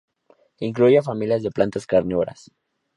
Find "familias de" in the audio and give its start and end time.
1.03-1.51